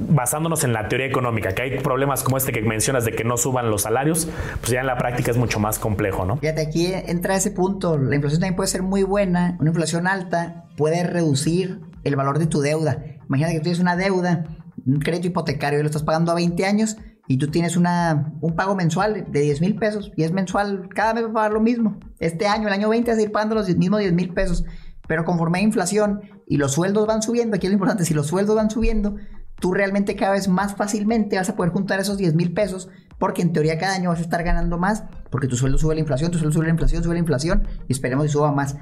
[0.08, 3.36] basándonos en la teoría económica, que hay problemas como este que mencionas de que no
[3.36, 4.28] suban los salarios,
[4.60, 6.38] pues ya en la práctica es mucho más complejo, ¿no?
[6.38, 10.64] Fíjate, aquí entra ese punto, la inflación también puede ser muy buena, una inflación alta
[10.76, 12.98] puede reducir el valor de tu deuda.
[13.30, 14.44] Imagínate que tienes una deuda,
[14.84, 16.96] un crédito hipotecario y lo estás pagando a 20 años
[17.28, 21.14] y tú tienes una, un pago mensual de 10 mil pesos y es mensual, cada
[21.14, 22.00] mes va a pagar lo mismo.
[22.18, 24.64] Este año, el año 20, vas a ir pagando los mismos 10 mil pesos.
[25.06, 28.26] Pero conforme hay inflación y los sueldos van subiendo, aquí es lo importante, si los
[28.26, 29.14] sueldos van subiendo,
[29.60, 32.88] tú realmente cada vez más fácilmente vas a poder juntar esos 10 mil pesos
[33.18, 36.00] porque en teoría cada año vas a estar ganando más porque tu sueldo sube la
[36.00, 38.76] inflación, tu sueldo sube la inflación, sube la inflación y esperemos que suba más.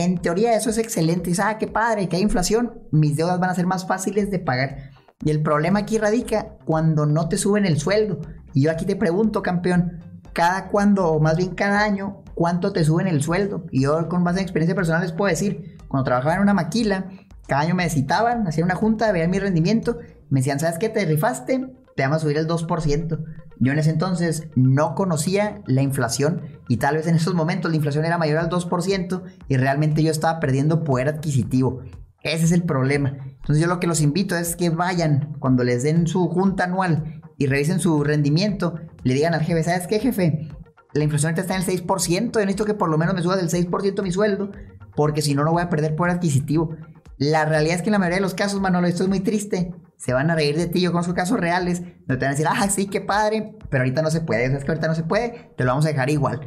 [0.00, 1.30] En teoría eso es excelente.
[1.30, 4.38] Y ah, qué padre, que hay inflación, mis deudas van a ser más fáciles de
[4.38, 4.92] pagar.
[5.22, 8.18] Y el problema aquí radica cuando no te suben el sueldo.
[8.54, 12.82] Y yo aquí te pregunto, campeón, cada cuando, o más bien cada año, ¿cuánto te
[12.82, 13.66] suben el sueldo?
[13.70, 17.10] Y yo con en experiencia personal les puedo decir, cuando trabajaba en una maquila,
[17.46, 19.98] cada año me citaban, hacían una junta, veían mi rendimiento,
[20.30, 20.88] me decían, ¿sabes qué?
[20.88, 23.24] Te rifaste, te vamos a subir el 2%.
[23.60, 27.76] Yo en ese entonces no conocía la inflación y tal vez en esos momentos la
[27.76, 31.82] inflación era mayor al 2% y realmente yo estaba perdiendo poder adquisitivo.
[32.22, 33.18] Ese es el problema.
[33.22, 37.20] Entonces yo lo que los invito es que vayan cuando les den su junta anual
[37.36, 40.48] y revisen su rendimiento, le digan al jefe, ¿sabes qué jefe?
[40.92, 43.48] La inflación está en el 6%, yo necesito que por lo menos me suba del
[43.48, 44.50] 6% mi sueldo,
[44.96, 46.76] porque si no, no voy a perder poder adquisitivo.
[47.20, 49.74] La realidad es que en la mayoría de los casos, Manolo, esto es muy triste.
[49.98, 50.80] Se van a reír de ti.
[50.80, 54.00] Yo conozco casos reales donde te van a decir, ah, sí, qué padre, pero ahorita
[54.00, 54.46] no se puede.
[54.46, 56.40] Es que ahorita no se puede, te lo vamos a dejar igual.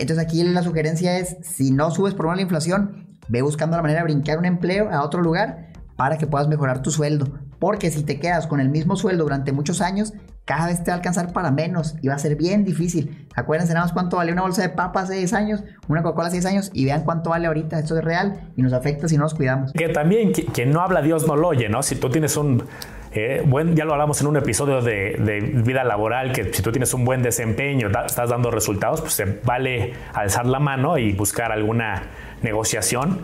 [0.00, 3.84] Entonces aquí la sugerencia es, si no subes por una la inflación, ve buscando la
[3.84, 7.26] manera de brincar un empleo a otro lugar para que puedas mejorar tu sueldo.
[7.58, 10.12] Porque si te quedas con el mismo sueldo durante muchos años,
[10.46, 13.26] cada vez te va a alcanzar para menos y va a ser bien difícil.
[13.34, 16.36] Acuérdense nada más cuánto vale una bolsa de papas hace 10 años, una Coca-Cola hace
[16.36, 17.80] 10 años y vean cuánto vale ahorita.
[17.80, 19.72] Esto es real y nos afecta si no nos cuidamos.
[19.72, 21.82] Que también quien no habla Dios no lo oye, ¿no?
[21.82, 22.62] Si tú tienes un...
[23.12, 26.70] Eh, buen, ya lo hablamos en un episodio de, de, vida laboral, que si tú
[26.70, 31.50] tienes un buen desempeño, estás dando resultados, pues se vale alzar la mano y buscar
[31.50, 32.02] alguna
[32.42, 33.20] negociación.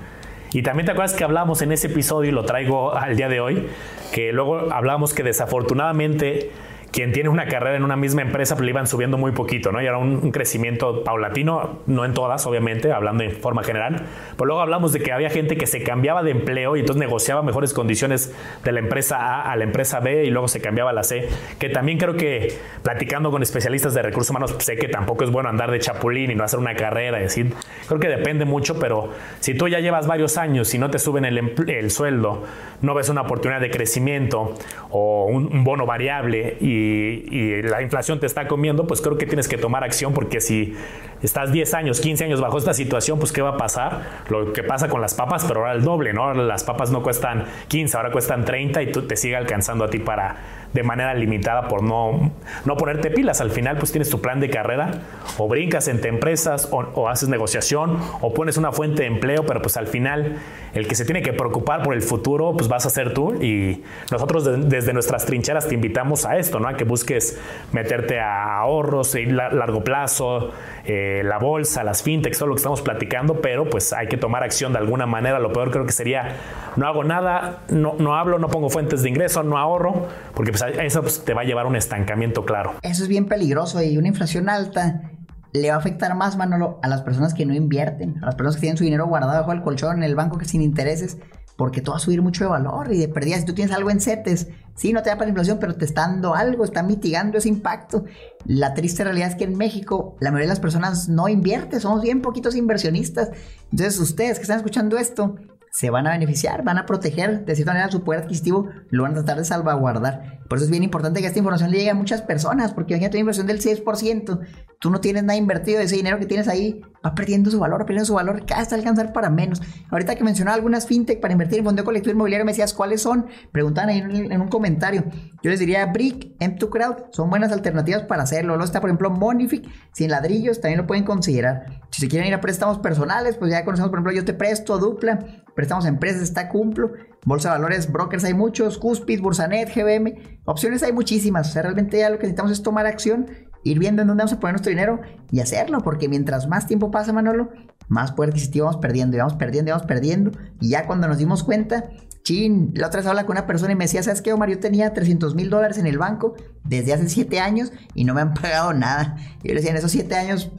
[0.53, 3.41] Y también te acuerdas que hablamos en ese episodio, y lo traigo al día de
[3.41, 3.69] hoy,
[4.13, 6.51] que luego hablamos que desafortunadamente
[6.93, 9.81] quien tiene una carrera en una misma empresa, le iban subiendo muy poquito, ¿no?
[9.81, 14.05] Y era un, crecimiento paulatino, no en todas, obviamente, hablando de forma general.
[14.33, 17.43] Pero luego hablamos de que había gente que se cambiaba de empleo y entonces negociaba
[17.43, 20.93] mejores condiciones de la empresa A a la empresa B y luego se cambiaba a
[20.93, 21.29] la C.
[21.59, 25.49] Que también creo que platicando con especialistas de recursos humanos, sé que tampoco es bueno
[25.49, 27.19] andar de chapulín y no hacer una carrera.
[27.23, 27.55] Es decir,
[27.89, 29.09] creo que depende mucho, pero
[29.41, 32.45] si tú ya llevas varios años y no te suben el, el sueldo,
[32.83, 34.55] no ves una oportunidad de crecimiento
[34.91, 39.49] o un bono variable y y, la inflación te está comiendo, pues creo que tienes
[39.49, 40.75] que tomar acción porque si
[41.23, 44.23] estás 10 años, 15 años bajo esta situación, pues ¿qué va a pasar?
[44.29, 46.35] Lo que pasa con las papas, pero ahora el doble, ¿no?
[46.35, 49.99] Las papas no cuestan 15, ahora cuestan 30 y tú te sigue alcanzando a ti
[49.99, 50.37] para
[50.73, 52.33] de manera limitada por no,
[52.65, 53.41] no ponerte pilas.
[53.41, 55.03] Al final, pues tienes tu plan de carrera,
[55.39, 59.77] o brincas entre empresas, o, haces negociación, o pones una fuente de empleo, pero pues
[59.77, 60.39] al final
[60.75, 63.35] el que se tiene que preocupar por el futuro, pues vas a ser tú.
[63.43, 66.69] Y nosotros desde nuestras trincheras te invitamos a esto, ¿no?
[66.69, 67.39] A que busques
[67.73, 70.53] meterte a ahorros, a largo plazo,
[70.85, 74.43] eh, la bolsa, las fintechs, todo lo que estamos platicando, pero pues hay que tomar
[74.43, 75.39] acción de alguna manera.
[75.39, 76.37] Lo peor creo que sería,
[76.77, 80.62] no hago nada, no, no hablo, no pongo fuentes de ingreso, no ahorro, porque pues
[80.69, 82.75] eso pues, te va a llevar a un estancamiento claro.
[82.83, 85.13] Eso es bien peligroso y una inflación alta
[85.53, 88.57] le va a afectar más, Manolo, a las personas que no invierten, a las personas
[88.57, 91.19] que tienen su dinero guardado bajo el colchón en el banco que sin intereses,
[91.57, 93.39] porque todo va a subir mucho de valor y de perdida.
[93.39, 95.85] Si tú tienes algo en CETES, sí, no te da para la inflación, pero te
[95.85, 98.05] está dando algo, está mitigando ese impacto.
[98.47, 102.03] La triste realidad es que en México la mayoría de las personas no invierte, somos
[102.03, 103.31] bien poquitos inversionistas.
[103.71, 105.37] Entonces, ustedes que están escuchando esto,
[105.71, 109.13] se van a beneficiar, van a proteger de cierta manera su poder adquisitivo, lo van
[109.13, 110.41] a tratar de salvaguardar.
[110.53, 113.17] Por eso es bien importante que esta información le llegue a muchas personas, porque imagínate
[113.17, 114.41] una inversión del 6%,
[114.81, 118.05] tú no tienes nada invertido, ese dinero que tienes ahí va perdiendo su valor, perdiendo
[118.05, 119.63] su valor, cada vez alcanzar para menos.
[119.91, 123.29] Ahorita que mencionaba algunas fintech para invertir en fondo colectivo inmobiliario, me decías cuáles son,
[123.51, 125.05] preguntaban ahí en, un comentario.
[125.43, 128.49] Yo les diría Brick, M2Crowd, son buenas alternativas para hacerlo.
[128.49, 131.81] Luego está, por ejemplo, Monific, sin ladrillos, también lo pueden considerar.
[131.91, 134.77] Si se quieren ir a préstamos personales, pues ya conocemos, por ejemplo, yo te presto,
[134.77, 135.19] dupla,
[135.55, 136.91] préstamos a empresas, está Cumplo,
[137.25, 141.49] Bolsa de Valores, brokers hay muchos, Cuspid, Bursanet, GBM, opciones hay muchísimas.
[141.49, 143.27] O sea, realmente ya lo que necesitamos es tomar acción,
[143.63, 146.91] ir viendo en dónde vamos a poner nuestro dinero y hacerlo, porque mientras más tiempo
[146.91, 147.51] pasa, Manolo,
[147.89, 150.31] más poder adquisitivo vamos perdiendo, y vamos perdiendo, y vamos perdiendo.
[150.61, 151.91] Y ya cuando nos dimos cuenta,
[152.25, 154.51] chin, la otra vez habla con una persona y me decía, ¿sabes qué, Omar?
[154.51, 156.35] Yo tenía 300 mil dólares en el banco
[156.81, 159.17] desde hace 7 años y no me han pagado nada.
[159.43, 160.51] Yo le decía, en esos 7 años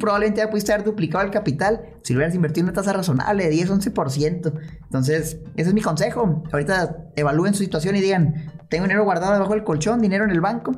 [0.00, 3.44] probablemente ya pudiste haber duplicado el capital si lo hubieras invertido en una tasa razonable
[3.44, 4.52] de 10, 11%.
[4.82, 6.42] Entonces, ese es mi consejo.
[6.52, 10.40] Ahorita evalúen su situación y digan, tengo dinero guardado debajo del colchón, dinero en el
[10.40, 10.72] banco.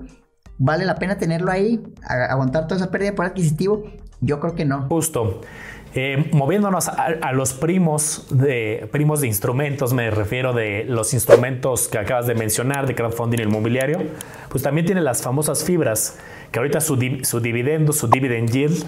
[0.59, 1.83] ¿Vale la pena tenerlo ahí?
[2.02, 3.85] ¿Aguantar toda esa pérdida poder adquisitivo?
[4.20, 4.87] Yo creo que no.
[4.88, 5.40] Justo.
[5.98, 11.96] Eh, moviéndonos a, los primos de primos de instrumentos, me refiero de los instrumentos que
[11.96, 14.02] acabas de mencionar de crowdfunding inmobiliario,
[14.50, 16.18] pues también tiene las famosas fibras,
[16.52, 18.85] que ahorita su, dividendo, su dividend yield,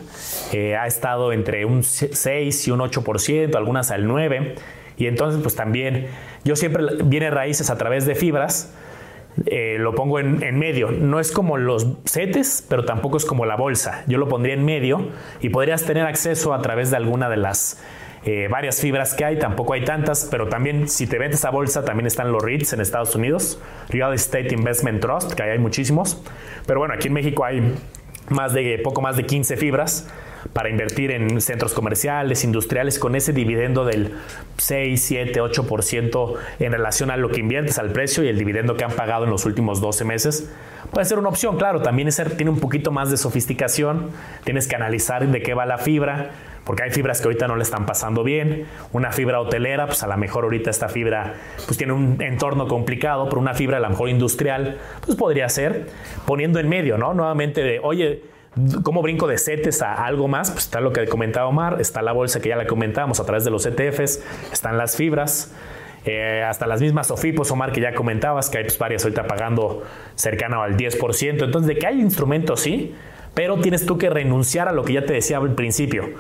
[0.53, 4.57] eh, ha estado entre un 6 y un 8%, algunas al 9%,
[4.99, 6.09] y entonces pues también
[6.44, 8.75] yo siempre viene raíces a través de fibras,
[9.46, 10.90] eh, lo pongo en, medio.
[10.90, 14.05] No es como los CETES, pero tampoco es como la bolsa.
[14.07, 15.09] Yo lo pondría en medio
[15.40, 17.83] y podrías tener acceso a través de alguna de las
[18.24, 19.38] eh, varias fibras que hay.
[19.38, 22.81] Tampoco hay tantas, pero también si te vendes a bolsa, también están los REITs en
[22.81, 26.22] Estados Unidos, Real Estate Investment Trust, que hay muchísimos.
[26.66, 27.74] Pero bueno, aquí en México hay
[28.29, 30.09] más de poco más de 15 fibras
[30.53, 34.14] para invertir en centros comerciales, industriales, con ese dividendo del
[34.57, 38.85] 6, 7, 8% en relación a lo que inviertes al precio y el dividendo que
[38.85, 40.51] han pagado en los últimos 12 meses.
[40.92, 44.11] Puede ser una opción, claro, también es, tiene un poquito más de sofisticación,
[44.44, 46.31] tienes que analizar de qué va la fibra,
[46.68, 48.66] porque hay fibras que ahorita no le están pasando bien.
[48.92, 53.27] Una fibra hotelera, pues a lo mejor ahorita esta fibra pues tiene un entorno complicado,
[53.29, 55.87] pero una fibra a lo mejor industrial, pues podría ser
[56.27, 57.14] poniendo en medio, ¿no?
[57.14, 58.22] Nuevamente de, oye,
[58.83, 60.51] ¿Cómo brinco de CETES a algo más?
[60.51, 63.45] Pues está lo que comentaba Omar, está la bolsa que ya la comentábamos a través
[63.45, 65.53] de los ETFs, están las fibras,
[66.05, 69.85] eh, hasta las mismas SOFIPOS, Omar, que ya comentabas, que hay pues, varias ahorita pagando
[70.15, 71.45] cercano al 10%.
[71.45, 72.95] Entonces, de que hay instrumentos, sí,
[73.35, 76.11] pero tienes tú que renunciar a lo que ya te decía al principio.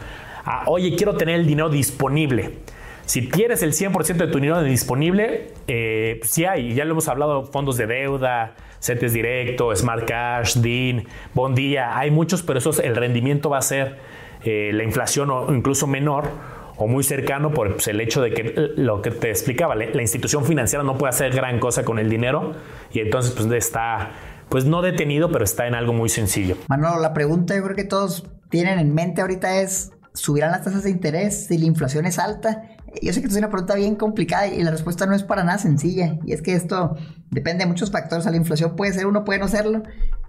[0.66, 2.58] Oye, quiero tener el dinero disponible.
[3.06, 7.46] Si quieres el 100% de tu dinero disponible, eh, sí hay, ya lo hemos hablado,
[7.46, 13.50] fondos de deuda, CETES Directo, Smart Cash, DIN, Bondía, hay muchos, pero eso el rendimiento
[13.50, 13.96] va a ser
[14.44, 16.30] eh, la inflación o incluso menor
[16.76, 20.44] o muy cercano por pues, el hecho de que lo que te explicaba, la, institución
[20.44, 22.52] financiera no puede hacer gran cosa con el dinero
[22.92, 24.12] y entonces pues está
[24.48, 26.56] pues no detenido, pero está en algo muy sencillo.
[26.68, 30.84] Manolo, la pregunta yo creo que todos tienen en mente ahorita es, ¿subirán las tasas
[30.84, 32.62] de interés si la inflación es alta?
[33.02, 35.58] Yo sé que es una pregunta bien complicada y la respuesta no es para nada
[35.58, 36.18] sencilla.
[36.24, 36.96] Y es que esto
[37.30, 38.24] depende de muchos factores.
[38.24, 39.82] la inflación puede ser uno, puede no serlo.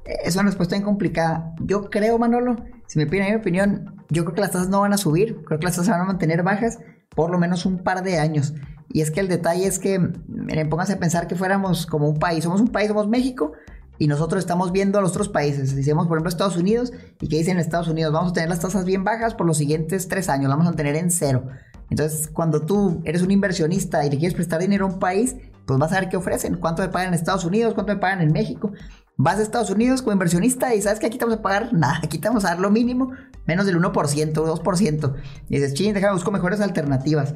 [0.05, 1.53] Eh, es una respuesta bien complicada.
[1.61, 4.93] Yo creo, Manolo, si me piden mi opinión, yo creo que las tasas no van
[4.93, 5.43] a subir.
[5.45, 6.79] Creo que las tasas van a mantener bajas
[7.15, 8.53] por lo menos un par de años.
[8.91, 12.17] Y es que el detalle es que, miren, pónganse a pensar que fuéramos como un
[12.17, 12.43] país.
[12.43, 13.53] Somos un país, somos México,
[13.99, 15.75] y nosotros estamos viendo a los otros países.
[15.75, 18.85] Decimos, por ejemplo, Estados Unidos, y que dicen Estados Unidos, vamos a tener las tasas
[18.85, 21.47] bien bajas por los siguientes tres años, vamos a tener en cero.
[21.89, 25.79] Entonces, cuando tú eres un inversionista y le quieres prestar dinero a un país, pues
[25.79, 28.31] vas a ver qué ofrecen, cuánto me pagan en Estados Unidos, cuánto me pagan en
[28.31, 28.71] México.
[29.17, 31.99] Vas a Estados Unidos como inversionista y sabes que aquí te vamos a pagar nada,
[32.03, 33.11] aquí te vamos a dar lo mínimo,
[33.45, 33.91] menos del 1%,
[34.33, 35.15] 2%.
[35.49, 37.35] Y dices, ching, déjame busco mejores alternativas.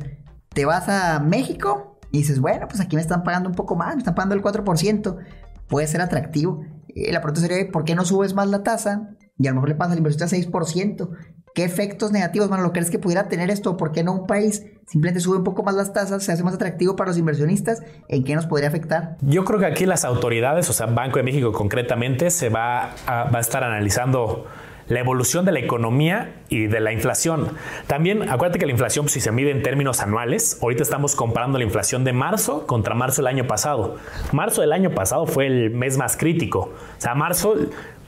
[0.49, 3.95] Te vas a México y dices, bueno, pues aquí me están pagando un poco más,
[3.95, 5.17] me están pagando el 4%.
[5.67, 6.63] puede ser atractivo.
[6.87, 9.09] Eh, la pregunta sería, ¿por qué no subes más la tasa?
[9.37, 11.09] Y a lo mejor le pasa al inversionista 6%.
[11.53, 13.77] ¿Qué efectos negativos, mano, lo crees que pudiera tener esto?
[13.77, 16.55] ¿Por qué no un país simplemente sube un poco más las tasas, se hace más
[16.55, 17.83] atractivo para los inversionistas?
[18.07, 19.17] ¿En qué nos podría afectar?
[19.21, 23.25] Yo creo que aquí las autoridades, o sea, Banco de México concretamente, se va a,
[23.25, 24.47] va a estar analizando
[24.87, 27.55] la evolución de la economía y de la inflación.
[27.87, 31.63] También acuérdate que la inflación, si se mide en términos anuales, ahorita estamos comparando la
[31.63, 33.95] inflación de marzo contra marzo del año pasado.
[34.31, 36.73] Marzo del año pasado fue el mes más crítico.
[36.97, 37.55] O sea, marzo,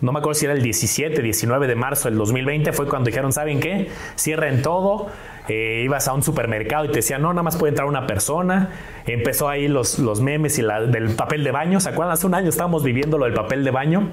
[0.02, 3.32] no me acuerdo si era el 17, 19 de marzo del 2020, fue cuando dijeron,
[3.32, 3.90] ¿saben qué?
[4.18, 5.08] Cierren todo.
[5.48, 8.70] Eh, ibas a un supermercado y te decían, no, nada más puede entrar una persona.
[9.06, 11.80] Empezó ahí los, los memes y la, del papel de baño.
[11.80, 12.14] ¿Se acuerdan?
[12.14, 14.10] Hace un año estábamos viviendo lo del papel de baño.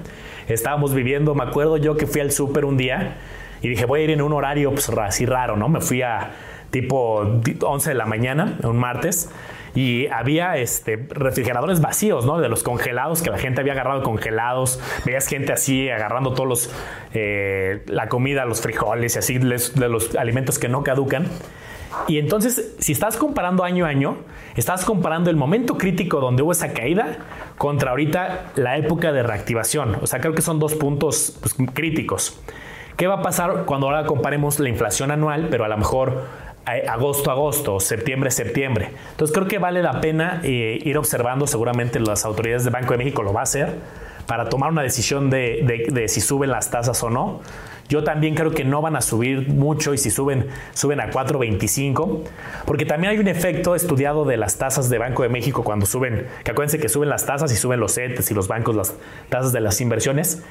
[0.47, 3.17] Estábamos viviendo, me acuerdo yo que fui al súper un día
[3.61, 5.69] y dije, voy a ir en un horario pues, así raro, ¿no?
[5.69, 6.31] Me fui a
[6.69, 9.29] tipo 11 de la mañana, un martes,
[9.75, 12.39] y había este, refrigeradores vacíos, ¿no?
[12.39, 14.79] De los congelados, que la gente había agarrado congelados.
[15.05, 16.71] Veías gente así agarrando todos los,
[17.13, 21.27] eh, la comida, los frijoles y así, de los alimentos que no caducan.
[22.07, 24.17] Y entonces, si estás comparando año a año,
[24.55, 27.17] estás comparando el momento crítico donde hubo esa caída
[27.57, 29.97] contra ahorita la época de reactivación.
[30.01, 32.39] O sea, creo que son dos puntos pues, críticos.
[32.97, 36.21] ¿Qué va a pasar cuando ahora comparemos la inflación anual, pero a lo mejor
[36.65, 38.91] agosto agosto, septiembre septiembre?
[39.11, 42.97] Entonces creo que vale la pena eh, ir observando, seguramente las autoridades de Banco de
[42.97, 43.75] México lo va a hacer,
[44.27, 47.41] para tomar una decisión de, de si suben las tasas o no.
[47.89, 52.21] Yo también creo que no van a subir mucho y si suben, suben a 4.25,
[52.65, 56.25] porque también hay un efecto estudiado de las tasas de Banco de México cuando suben,
[56.43, 58.95] que acuérdense que suben las tasas y suben los CETES y los bancos las
[59.29, 60.43] tasas de las inversiones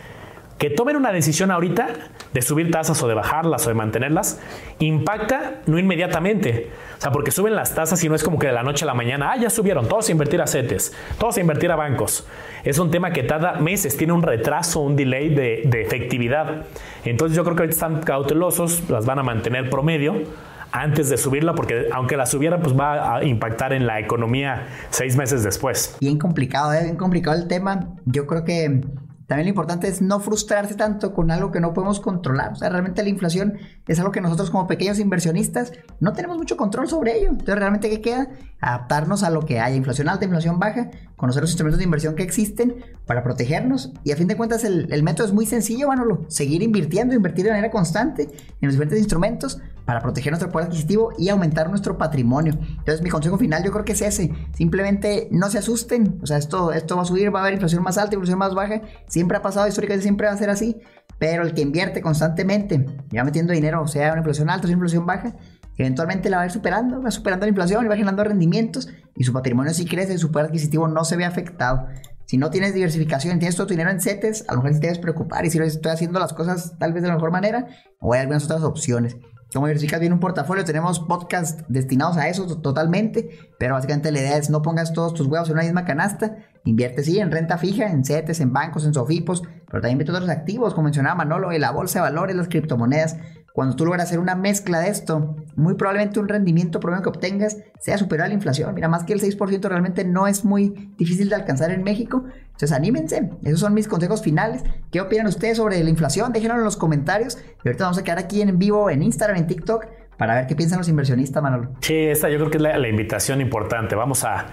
[0.58, 1.88] que tomen una decisión ahorita
[2.32, 4.40] de subir tasas o de bajarlas o de mantenerlas,
[4.78, 6.70] impacta no inmediatamente.
[6.98, 8.86] O sea, porque suben las tasas y no es como que de la noche a
[8.86, 12.26] la mañana, ah, ya subieron, todos a invertir a CETES, todos a invertir a bancos.
[12.64, 16.66] Es un tema que tarda meses, tiene un retraso, un delay de, efectividad.
[17.04, 20.22] Entonces yo creo que ahorita están cautelosos, las van a mantener promedio
[20.70, 25.16] antes de subirla, porque aunque la subieran, pues va a impactar en la economía seis
[25.16, 25.96] meses después.
[26.00, 26.84] Bien complicado, ¿eh?
[26.84, 27.88] bien complicado el tema.
[28.06, 28.80] Yo creo que
[29.26, 32.52] también lo importante es no frustrarse tanto con algo que no podemos controlar.
[32.52, 33.54] O sea, realmente la inflación
[33.86, 37.28] es algo que nosotros como pequeños inversionistas no tenemos mucho control sobre ello.
[37.30, 38.28] Entonces, realmente, ¿qué queda?
[38.60, 39.76] Adaptarnos a lo que haya.
[39.76, 43.92] Inflación alta, inflación baja, conocer los instrumentos de inversión que existen para protegernos.
[44.04, 46.24] Y a fin de cuentas, el, el método es muy sencillo, Manolo.
[46.28, 48.30] Seguir invirtiendo, invertir de manera constante en
[48.60, 52.54] los diferentes instrumentos para proteger nuestro poder adquisitivo y aumentar nuestro patrimonio.
[52.60, 56.38] Entonces mi consejo final yo creo que es ese, simplemente no se asusten, o sea,
[56.38, 58.82] esto, esto va a subir, va a haber inflación más alta, inflación más baja,
[59.22, 60.80] siempre ha pasado históricamente, siempre va a ser así,
[61.20, 65.06] pero el que invierte constantemente, ya metiendo dinero, sea una inflación alta o una inflación
[65.06, 65.36] baja,
[65.76, 69.22] eventualmente la va a ir superando, va superando la inflación y va generando rendimientos y
[69.22, 71.86] su patrimonio sí crece, su poder adquisitivo no se ve afectado.
[72.26, 74.98] Si no tienes diversificación, tienes todo tu dinero en CETES, a lo mejor te debes
[74.98, 77.68] preocupar y si estoy haciendo las cosas tal vez de la mejor manera
[78.00, 79.16] o hay algunas otras opciones.
[79.52, 84.36] Como diversificas bien un portafolio, tenemos podcasts destinados a eso totalmente, pero básicamente la idea
[84.38, 87.90] es no pongas todos tus huevos en una misma canasta, invierte sí en renta fija,
[87.90, 91.60] en CETES, en bancos, en SOFIPOS, pero también invierte otros activos, como mencionaba Manolo, en
[91.60, 93.18] la bolsa de valores, las criptomonedas,
[93.52, 97.58] cuando tú logras hacer una mezcla de esto, muy probablemente un rendimiento promedio que obtengas
[97.78, 98.74] sea superior a la inflación.
[98.74, 102.24] Mira, más que el 6% realmente no es muy difícil de alcanzar en México.
[102.46, 103.30] Entonces, anímense.
[103.42, 104.62] Esos son mis consejos finales.
[104.90, 106.32] ¿Qué opinan ustedes sobre la inflación?
[106.32, 107.36] Déjenlo en los comentarios.
[107.62, 109.86] Y ahorita vamos a quedar aquí en vivo en Instagram, en TikTok,
[110.16, 111.72] para ver qué piensan los inversionistas, Manolo.
[111.80, 113.94] Sí, esta yo creo que es la, invitación importante.
[113.94, 114.46] Vamos a,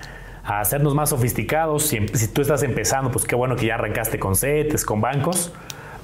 [0.43, 1.83] hacernos más sofisticados.
[1.83, 5.53] Si, si, tú estás empezando, pues qué bueno que ya arrancaste con CETES, con bancos.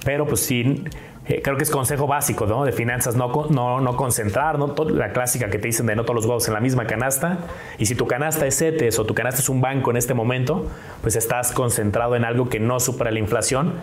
[0.05, 0.83] Pero pues sí
[1.27, 5.57] eh, creo que es consejo básico de finanzas, no, no, no concentrar, la clásica que
[5.57, 7.39] te dicen de no todos los huevos en la misma canasta.
[7.79, 10.67] Y si tu canasta es CETES o tu canasta es un banco en este momento,
[11.01, 13.73] pues estás concentrado en algo que no supera la inflación.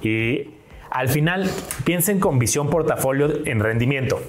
[0.00, 0.54] Y
[0.90, 1.50] al final,
[1.84, 4.20] piensen con visión portafolio en rendimiento.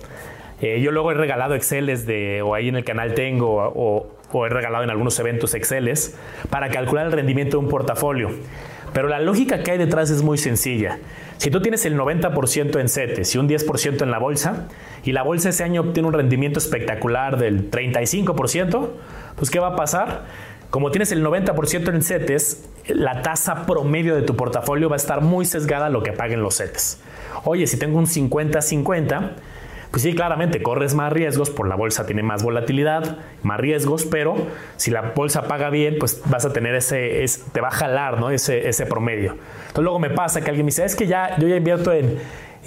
[0.59, 4.45] Eh, yo luego he regalado Exceles de, o ahí en el canal tengo, o, o
[4.45, 6.17] he regalado en algunos eventos Exceles
[6.49, 8.31] para calcular el rendimiento de un portafolio.
[8.97, 10.97] Pero la lógica que hay detrás es muy sencilla.
[11.37, 14.69] Si tú tienes el 90% en CETES y un 10% en la bolsa,
[15.03, 18.89] y la bolsa ese año obtiene un rendimiento espectacular del 35%,
[19.35, 20.25] pues ¿qué va a pasar?
[20.71, 25.21] Como tienes el 90% en CETES, la tasa promedio de tu portafolio va a estar
[25.21, 26.99] muy sesgada a lo que paguen los CETES.
[27.43, 29.29] Oye, si tengo un 50-50,
[29.91, 34.35] pues sí, claramente corres más riesgos, por la bolsa tiene más volatilidad, más riesgos, pero
[34.75, 38.29] si la bolsa paga bien, pues vas a tener ese, te va a jalar ¿no?
[38.29, 39.31] ese, ese promedio.
[39.59, 42.17] Entonces luego me pasa que alguien me dice, es que ya, yo ya invierto en,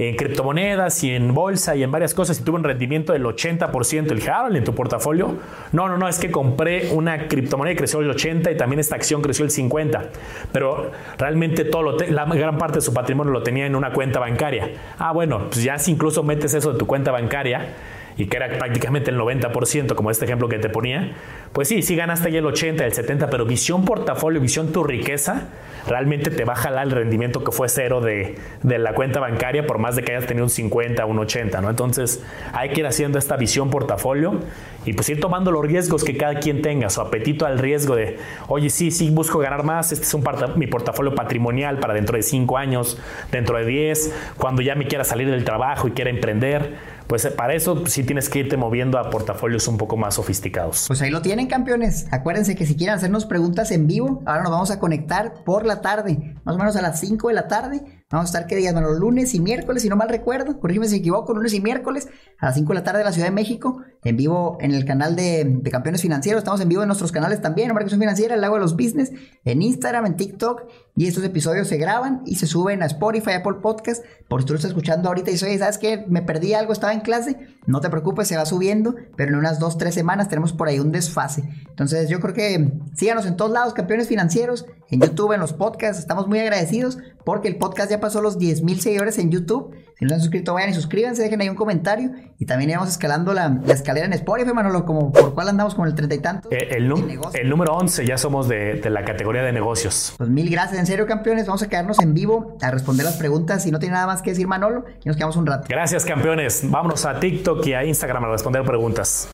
[0.08, 4.08] en criptomonedas y en bolsa y en varias cosas y tuve un rendimiento del 80%.
[4.08, 5.36] Le dije, en tu portafolio.
[5.72, 8.96] No, no, no, es que compré una criptomoneda y creció el 80 y también esta
[8.96, 10.04] acción creció el 50.
[10.52, 14.70] Pero realmente todo la gran parte de su patrimonio lo tenía en una cuenta bancaria.
[14.98, 17.74] Ah, bueno, pues ya si incluso metes eso de tu cuenta bancaria,
[18.20, 21.12] y que era prácticamente el 90%, como este ejemplo que te ponía,
[21.54, 25.48] pues sí, sí ganaste ahí el 80, el 70, pero visión portafolio, visión tu riqueza,
[25.88, 29.66] realmente te va a jalar el rendimiento que fue cero de, de, la cuenta bancaria
[29.66, 31.70] por más de que hayas tenido un 50, un 80, ¿no?
[31.70, 34.40] Entonces hay que ir haciendo esta visión portafolio
[34.84, 38.18] y pues ir tomando los riesgos que cada quien tenga, su apetito al riesgo de,
[38.48, 40.24] oye, sí, sí, busco ganar más, este es un
[40.56, 42.98] mi portafolio patrimonial para dentro de 5 años,
[43.32, 47.32] dentro de 10, cuando ya me quiera salir del trabajo y quiera emprender pues eh,
[47.32, 50.84] para eso sí tienes que irte moviendo a portafolios un poco más sofisticados.
[50.86, 52.06] Pues ahí lo tienen, campeones.
[52.12, 55.80] Acuérdense que si quieren hacernos preguntas en vivo, ahora nos vamos a conectar por la
[55.80, 58.04] tarde, más o menos a las 5 de la tarde.
[58.12, 58.72] Vamos a estar, ¿qué días?
[58.72, 62.08] Bueno, lunes y miércoles, si no mal recuerdo, corrígeme si me equivoco, lunes y miércoles
[62.38, 64.84] a las 5 de la tarde de la Ciudad de México, en vivo en el
[64.84, 66.40] canal de, Campeones Financieros.
[66.40, 69.12] Estamos en vivo en nuestros canales también, en Marcación Financiera, el Lago de los Business,
[69.44, 70.62] en Instagram, en TikTok.
[70.96, 74.04] Y estos episodios se graban y se suben a Spotify, Apple Podcast.
[74.28, 76.04] Por si tú lo estás escuchando ahorita y dices, oye, ¿sabes qué?
[76.08, 77.36] Me perdí algo, estaba en clase.
[77.66, 80.78] No te preocupes, se va subiendo, pero en unas 2, 3 semanas tenemos por ahí
[80.80, 81.44] un desfase.
[81.68, 86.00] Entonces, yo creo que síganos en todos lados, Campeones Financieros, en YouTube, en los podcasts.
[86.00, 89.74] Estamos muy agradecidos porque el podcast ya pasó los 10 mil seguidores en YouTube.
[90.00, 92.10] Si no se han suscrito, vayan y suscríbanse, dejen ahí un comentario.
[92.38, 95.94] Y también íbamos escalando la, escalera en Spotify, Manolo, como por cuál andamos con el
[95.94, 96.48] 30 y tanto.
[96.50, 96.90] Eh, el,
[97.34, 100.14] el, número 11 ya somos de, la categoría de negocios.
[100.16, 101.44] Pues mil gracias, en serio, campeones.
[101.44, 103.62] Vamos a quedarnos en vivo a responder las preguntas.
[103.62, 105.66] Si no tiene nada más que decir Manolo, y nos quedamos un rato.
[105.68, 106.62] Gracias, campeones.
[106.64, 109.30] Vámonos a TikTok y a Instagram a responder preguntas.